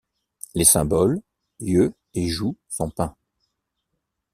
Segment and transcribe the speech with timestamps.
[0.55, 1.21] Les symboles,
[1.59, 3.15] yeux et joues sont peints.